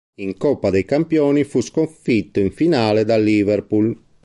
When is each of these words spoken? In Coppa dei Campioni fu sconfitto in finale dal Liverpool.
In 0.15 0.35
Coppa 0.35 0.71
dei 0.71 0.83
Campioni 0.83 1.43
fu 1.43 1.61
sconfitto 1.61 2.39
in 2.39 2.51
finale 2.51 3.05
dal 3.05 3.21
Liverpool. 3.23 3.95